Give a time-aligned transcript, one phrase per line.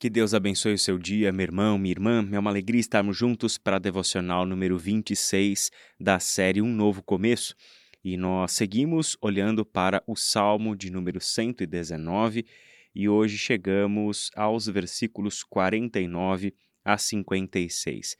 [0.00, 2.26] Que Deus abençoe o seu dia, meu irmão, minha irmã.
[2.32, 7.54] É uma alegria estarmos juntos para a devocional número 26 da série Um Novo Começo.
[8.02, 12.46] E nós seguimos olhando para o Salmo de número 119
[12.94, 18.16] e hoje chegamos aos versículos 49 a 56.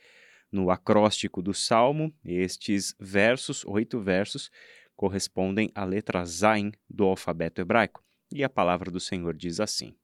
[0.53, 4.51] No acróstico do Salmo, estes versos, oito versos,
[4.95, 8.05] correspondem à letra Zain do alfabeto hebraico.
[8.31, 9.95] E a palavra do Senhor diz assim: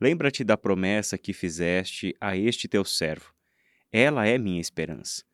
[0.00, 3.34] Lembra-te da promessa que fizeste a este teu servo.
[3.90, 5.24] Ela é minha esperança.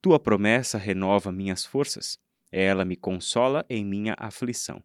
[0.00, 2.18] Tua promessa renova minhas forças.
[2.52, 4.82] Ela me consola em minha aflição.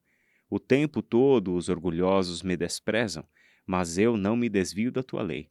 [0.49, 3.23] O tempo todo os orgulhosos me desprezam,
[3.66, 5.49] mas eu não me desvio da tua lei.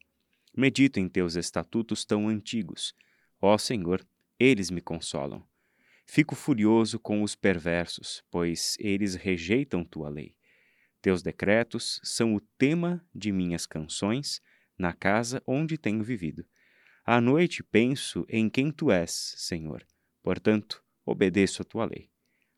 [0.56, 2.92] Medito em teus estatutos tão antigos.
[3.40, 4.04] Ó Senhor,
[4.38, 5.46] eles me consolam.
[6.04, 10.34] Fico furioso com os perversos, pois eles rejeitam tua lei.
[11.02, 14.40] Teus decretos são o tema de minhas canções
[14.78, 16.44] na casa onde tenho vivido.
[17.04, 19.86] À noite penso em quem tu és, Senhor.
[20.22, 22.10] Portanto, obedeço a tua lei.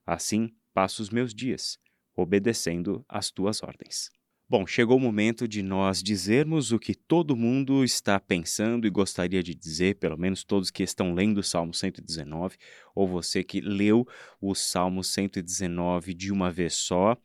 [0.04, 1.78] Assim passo os meus dias,
[2.16, 4.10] obedecendo às tuas ordens.
[4.48, 9.42] Bom, chegou o momento de nós dizermos o que todo mundo está pensando e gostaria
[9.42, 12.58] de dizer, pelo menos todos que estão lendo o Salmo 119,
[12.94, 14.06] ou você que leu
[14.40, 17.16] o Salmo 119 de uma vez só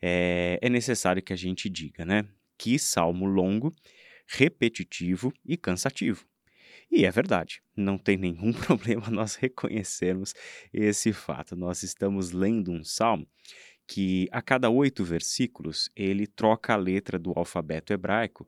[0.00, 2.26] é, é necessário que a gente diga, né?
[2.58, 3.72] Que salmo longo,
[4.26, 6.26] repetitivo e cansativo.
[6.90, 10.34] E é verdade, não tem nenhum problema nós reconhecermos
[10.72, 11.56] esse fato.
[11.56, 13.26] Nós estamos lendo um salmo
[13.86, 18.46] que a cada oito versículos ele troca a letra do alfabeto hebraico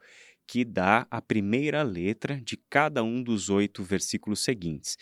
[0.49, 4.97] que dá a primeira letra de cada um dos oito versículos seguintes.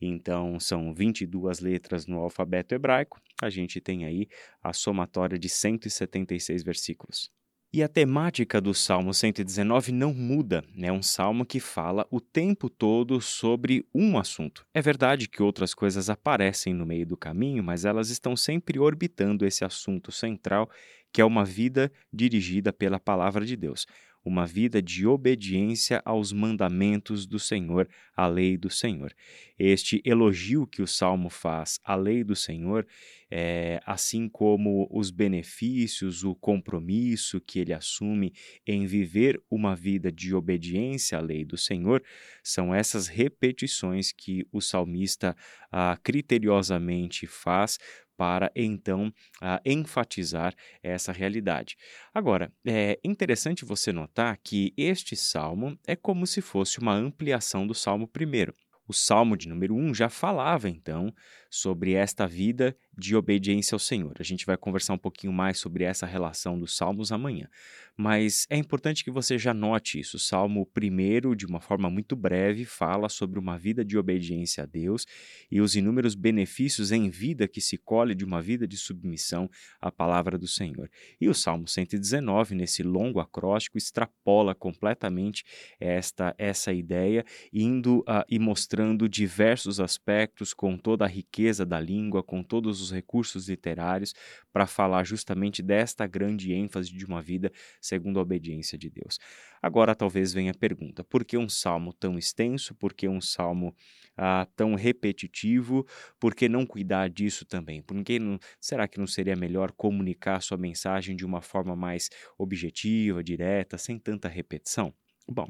[0.00, 4.26] Então, são 22 letras no alfabeto hebraico, a gente tem aí
[4.60, 7.30] a somatória de 176 versículos.
[7.72, 12.70] E a temática do Salmo 119 não muda, é um salmo que fala o tempo
[12.70, 14.66] todo sobre um assunto.
[14.72, 19.46] É verdade que outras coisas aparecem no meio do caminho, mas elas estão sempre orbitando
[19.46, 20.68] esse assunto central,
[21.12, 23.86] que é uma vida dirigida pela palavra de Deus
[24.28, 29.12] uma vida de obediência aos mandamentos do Senhor, à lei do Senhor.
[29.58, 32.86] Este elogio que o salmo faz à lei do Senhor,
[33.30, 38.32] é, assim como os benefícios, o compromisso que ele assume
[38.66, 42.02] em viver uma vida de obediência à lei do Senhor,
[42.42, 45.34] são essas repetições que o salmista
[45.72, 47.78] ah, criteriosamente faz
[48.18, 49.06] para então
[49.40, 50.52] uh, enfatizar
[50.82, 51.76] essa realidade.
[52.12, 57.74] Agora, é interessante você notar que este salmo é como se fosse uma ampliação do
[57.74, 58.54] salmo primeiro.
[58.86, 61.14] O salmo de número 1 já falava então
[61.50, 64.14] sobre esta vida de obediência ao Senhor.
[64.18, 67.48] A gente vai conversar um pouquinho mais sobre essa relação dos salmos amanhã.
[67.96, 70.16] Mas é importante que você já note isso.
[70.16, 74.66] O salmo primeiro, de uma forma muito breve, fala sobre uma vida de obediência a
[74.66, 75.04] Deus
[75.50, 79.90] e os inúmeros benefícios em vida que se colhe de uma vida de submissão à
[79.90, 80.88] palavra do Senhor.
[81.20, 85.44] E o salmo 119, nesse longo acróstico, extrapola completamente
[85.80, 91.78] esta essa ideia, indo uh, e mostrando diversos aspectos com toda a riqueza riqueza da
[91.78, 94.12] língua, com todos os recursos literários,
[94.52, 99.18] para falar justamente desta grande ênfase de uma vida segundo a obediência de Deus.
[99.62, 102.74] Agora, talvez venha a pergunta: por que um salmo tão extenso?
[102.74, 103.74] Por que um salmo
[104.16, 105.86] ah, tão repetitivo?
[106.18, 107.80] Por que não cuidar disso também?
[107.82, 112.10] Por que não, será que não seria melhor comunicar sua mensagem de uma forma mais
[112.36, 114.92] objetiva, direta, sem tanta repetição?
[115.30, 115.48] Bom,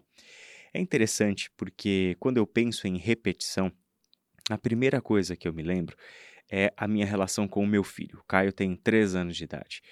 [0.75, 3.72] é interessante porque quando eu penso em repetição,
[4.49, 5.97] a primeira coisa que eu me lembro
[6.51, 8.19] é a minha relação com o meu filho.
[8.21, 9.83] O Caio tem 3 anos de idade.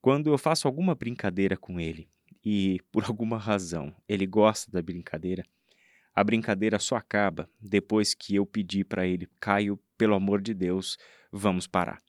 [0.00, 2.08] Quando eu faço alguma brincadeira com ele
[2.44, 5.44] e, por alguma razão, ele gosta da brincadeira,
[6.14, 10.98] a brincadeira só acaba depois que eu pedir para ele, Caio, pelo amor de Deus,
[11.30, 12.02] vamos parar.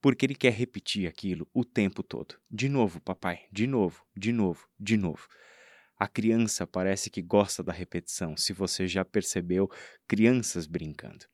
[0.00, 2.36] Porque ele quer repetir aquilo o tempo todo.
[2.50, 5.28] De novo, papai, de novo, de novo, de novo.
[5.98, 9.70] A criança parece que gosta da repetição, se você já percebeu
[10.06, 11.24] crianças brincando.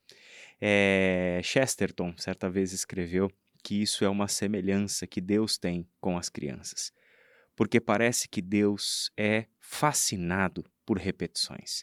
[0.60, 3.28] É, Chesterton, certa vez, escreveu
[3.64, 6.92] que isso é uma semelhança que Deus tem com as crianças,
[7.56, 11.82] porque parece que Deus é fascinado por repetições.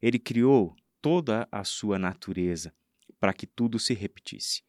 [0.00, 2.72] Ele criou toda a sua natureza
[3.18, 4.62] para que tudo se repetisse.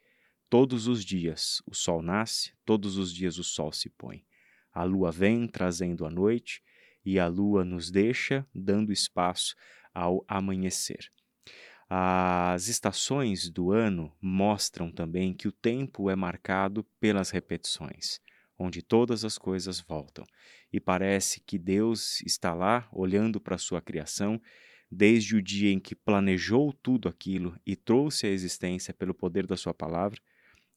[0.50, 4.26] Todos os dias o sol nasce, todos os dias o sol se põe.
[4.72, 6.64] A lua vem trazendo a noite
[7.08, 9.56] e a lua nos deixa, dando espaço
[9.94, 11.10] ao amanhecer.
[11.90, 18.20] As estações do ano mostram também que o tempo é marcado pelas repetições.
[18.60, 20.26] onde todas as coisas voltam.
[20.74, 24.42] E parece que Deus está lá olhando para a sua criação
[24.92, 29.56] desde o dia em que planejou tudo aquilo e trouxe à existência pelo poder da
[29.56, 30.20] sua palavra,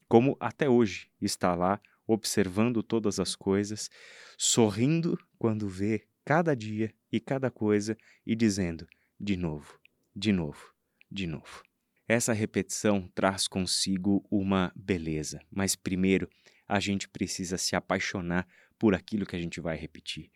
[0.07, 3.89] como até hoje está lá observando todas as coisas,
[4.37, 8.87] sorrindo quando vê cada dia e cada coisa e dizendo:
[9.19, 9.77] de novo,
[10.15, 10.73] de novo,
[11.11, 11.61] de novo.
[12.07, 16.29] Essa repetição traz consigo uma beleza, mas primeiro
[16.65, 18.47] a gente precisa se apaixonar
[18.79, 20.31] por aquilo que a gente vai repetir.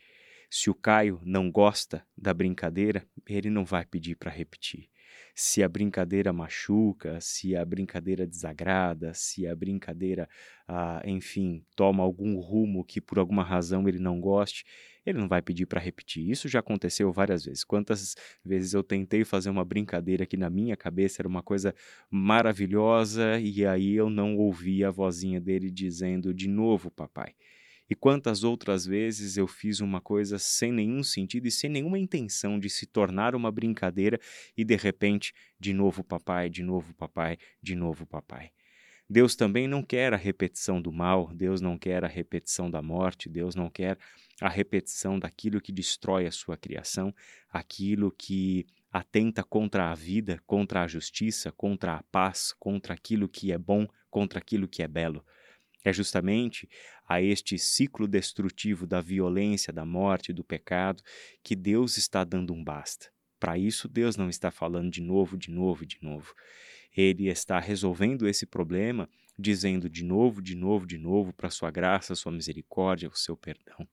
[0.52, 4.90] Se o Caio não gosta da brincadeira, ele não vai pedir para repetir.
[5.34, 10.28] Se a brincadeira machuca, se a brincadeira desagrada, se a brincadeira,
[10.68, 14.66] ah, enfim, toma algum rumo que por alguma razão ele não goste,
[15.06, 16.30] ele não vai pedir para repetir.
[16.30, 17.64] Isso já aconteceu várias vezes.
[17.64, 21.76] Quantas vezes eu tentei fazer uma brincadeira que na minha cabeça era uma coisa
[22.10, 27.36] maravilhosa e aí eu não ouvia a vozinha dele dizendo de novo, papai.
[27.88, 32.58] E quantas outras vezes eu fiz uma coisa sem nenhum sentido e sem nenhuma intenção
[32.58, 34.20] de se tornar uma brincadeira
[34.58, 38.50] e de repente, de novo papai, de novo papai, de novo papai.
[39.08, 43.30] Deus também não quer a repetição do mal, Deus não quer a repetição da morte,
[43.30, 44.00] Deus não quer
[44.42, 47.14] a repetição daquilo que destrói a sua criação,
[47.50, 53.52] aquilo que atenta contra a vida, contra a justiça, contra a paz, contra aquilo que
[53.52, 55.26] é bom, contra aquilo que é belo.
[55.84, 56.68] É justamente
[57.08, 61.04] a este ciclo destrutivo da violência, da morte, do pecado,
[61.44, 63.12] que Deus está dando um basta.
[63.40, 66.34] Para isso, Deus não está falando de novo, de novo, de novo.
[66.96, 72.16] Ele está resolvendo esse problema, dizendo de novo, de novo, de novo, para sua graça,
[72.16, 73.88] sua misericórdia, o seu perdão.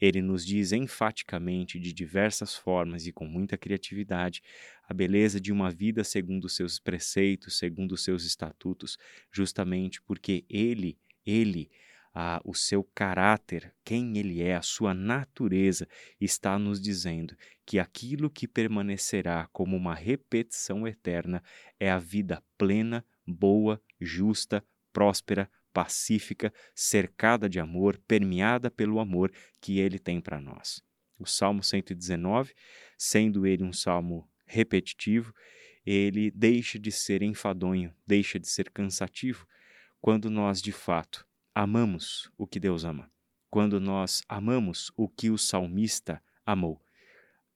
[0.00, 4.42] Ele nos diz enfaticamente, de diversas formas e com muita criatividade,
[4.88, 8.98] a beleza de uma vida segundo os seus preceitos, segundo os seus estatutos,
[9.30, 11.70] justamente porque Ele ele,
[12.14, 15.88] ah, o seu caráter, quem ele é, a sua natureza,
[16.20, 21.42] está nos dizendo que aquilo que permanecerá como uma repetição eterna
[21.80, 29.78] é a vida plena, boa, justa, próspera, pacífica, cercada de amor, permeada pelo amor que
[29.78, 30.82] ele tem para nós.
[31.18, 32.52] O Salmo 119,
[32.98, 35.32] sendo ele um salmo repetitivo,
[35.84, 39.46] ele deixa de ser enfadonho, deixa de ser cansativo,
[40.00, 43.10] quando nós de fato amamos o que Deus ama,
[43.50, 46.80] quando nós amamos o que o salmista amou.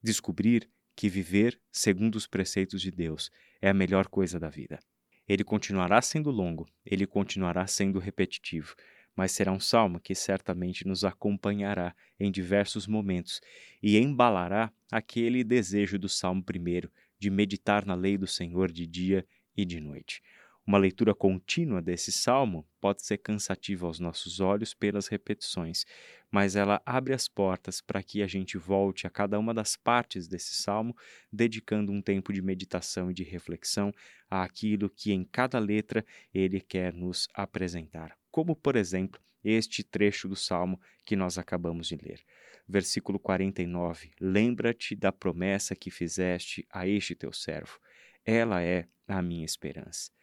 [0.01, 4.79] Descobrir que viver segundo os preceitos de Deus é a melhor coisa da vida.
[5.27, 8.75] Ele continuará sendo longo, ele continuará sendo repetitivo,
[9.15, 13.41] mas será um salmo que certamente nos acompanhará em diversos momentos
[13.81, 19.25] e embalará aquele desejo do salmo primeiro de meditar na lei do Senhor de dia
[19.55, 20.21] e de noite.
[20.67, 25.85] Uma leitura contínua desse salmo pode ser cansativa aos nossos olhos pelas repetições,
[26.29, 30.27] mas ela abre as portas para que a gente volte a cada uma das partes
[30.27, 30.93] desse salmo,
[31.31, 33.93] dedicando um tempo de meditação e de reflexão
[34.29, 38.17] àquilo que em cada letra ele quer nos apresentar.
[38.29, 42.21] Como, por exemplo, este trecho do salmo que nós acabamos de ler.
[42.67, 47.79] Versículo 49: Lembra-te da promessa que fizeste a este teu servo.
[48.25, 50.16] Ela é a minha esperança.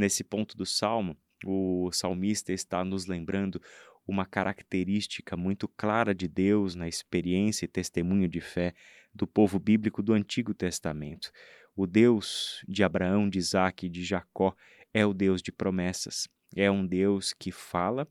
[0.00, 1.14] Nesse ponto do salmo,
[1.44, 3.60] o salmista está nos lembrando
[4.08, 8.72] uma característica muito clara de Deus na experiência e testemunho de fé
[9.14, 11.30] do povo bíblico do Antigo Testamento.
[11.76, 14.56] O Deus de Abraão, de Isaac e de Jacó
[14.94, 16.26] é o Deus de promessas.
[16.56, 18.08] É um Deus que fala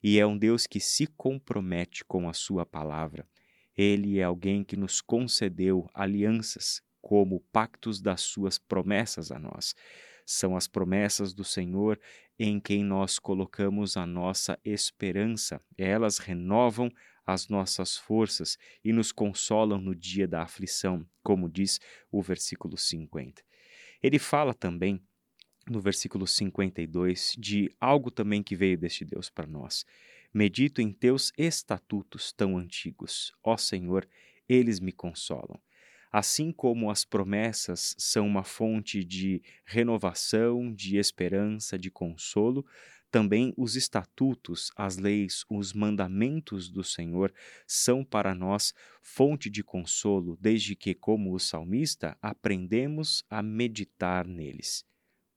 [0.00, 3.26] e é um Deus que se compromete com a sua palavra.
[3.76, 9.74] Ele é alguém que nos concedeu alianças como pactos das suas promessas a nós
[10.24, 12.00] são as promessas do Senhor
[12.38, 15.60] em quem nós colocamos a nossa esperança.
[15.76, 16.90] Elas renovam
[17.26, 21.78] as nossas forças e nos consolam no dia da aflição, como diz
[22.10, 23.42] o versículo 50.
[24.02, 24.98] Ele fala também
[25.68, 29.84] no versículo 52 de algo também que veio deste Deus para nós.
[30.32, 34.08] Medito em teus estatutos tão antigos, ó Senhor,
[34.48, 35.60] eles me consolam.
[36.16, 42.64] Assim como as promessas são uma fonte de renovação, de esperança, de consolo,
[43.10, 47.34] também os estatutos, as leis, os mandamentos do Senhor
[47.66, 54.84] são para nós fonte de consolo, desde que, como o salmista, aprendemos a meditar neles.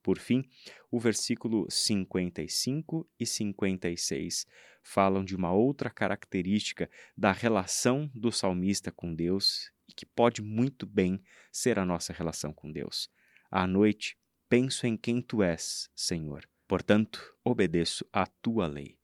[0.00, 0.44] Por fim,
[0.92, 4.46] o versículo 55 e 56
[4.80, 11.20] falam de uma outra característica da relação do salmista com Deus que pode muito bem
[11.50, 13.10] ser a nossa relação com Deus.
[13.50, 14.16] À noite,
[14.48, 16.48] penso em quem tu és, Senhor.
[16.68, 18.96] Portanto, obedeço à tua lei.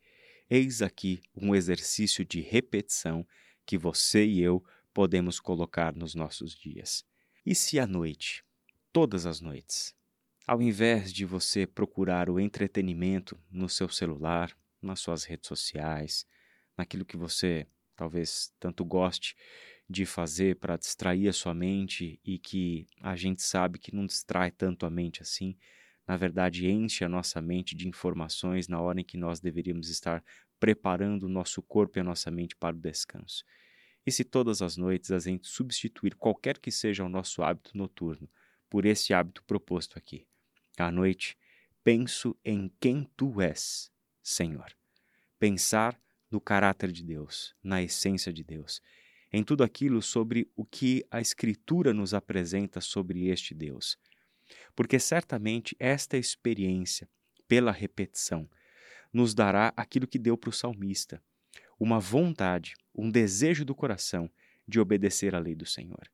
[0.49, 3.27] eis aqui um exercício de repetição
[3.67, 7.05] que você e eu podemos colocar nos nossos dias.
[7.45, 8.45] E se à noite,
[8.93, 9.97] todas as noites,
[10.47, 16.25] ao invés de você procurar o entretenimento no seu celular, nas suas redes sociais,
[16.79, 19.37] naquilo que você talvez tanto goste
[19.89, 24.51] de fazer para distrair a sua mente e que a gente sabe que não distrai
[24.51, 25.57] tanto a mente assim,
[26.07, 30.25] na verdade enche a nossa mente de informações na hora em que nós deveríamos estar
[30.59, 33.45] preparando o nosso corpo e a nossa mente para o descanso.
[34.07, 38.29] E se todas as noites a gente substituir qualquer que seja o nosso hábito noturno
[38.69, 40.27] por esse hábito proposto aqui,
[40.79, 41.37] à noite,
[41.83, 43.91] penso em quem tu és,
[44.23, 44.75] Senhor.
[45.39, 45.99] Pensar
[46.31, 48.83] no caráter de Deus, na essência de Deus,
[49.35, 53.99] em tudo aquilo sobre o que a Escritura nos apresenta sobre este Deus.
[54.77, 57.09] Porque certamente esta experiência,
[57.49, 58.49] pela repetição,
[59.13, 61.21] nos dará aquilo que deu para o salmista:
[61.81, 64.31] uma vontade, um desejo do coração
[64.69, 66.09] de obedecer à lei do Senhor.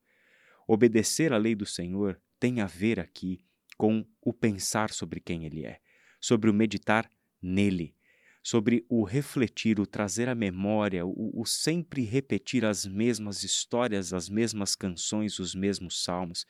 [0.67, 3.45] Obedecer à lei do Senhor tem a ver aqui
[3.77, 5.79] com o pensar sobre quem Ele é,
[6.19, 7.07] sobre o meditar
[7.43, 7.95] nele,
[8.43, 14.29] sobre o refletir, o trazer à memória, o, o, sempre repetir as mesmas histórias, as
[14.29, 16.47] mesmas canções, os mesmos salmos,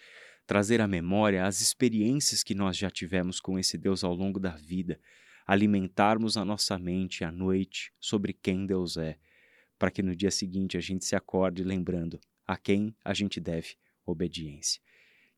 [0.47, 4.51] trazer à memória as experiências que nós já tivemos com esse Deus ao longo da
[4.51, 5.01] vida,
[5.47, 9.19] alimentarmos a nossa mente à noite sobre quem Deus é,
[9.79, 13.75] para que no dia seguinte a gente se acorde lembrando a quem a gente deve
[14.07, 14.81] obediência.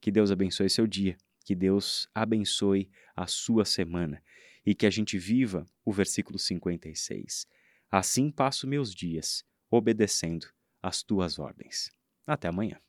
[0.00, 4.22] Que Deus abençoe seu dia, que Deus abençoe a sua semana
[4.64, 7.46] e que a gente viva o versículo 56.
[7.90, 10.46] Assim passo meus dias, obedecendo
[10.82, 11.90] às tuas ordens.
[12.26, 12.80] Até amanhã.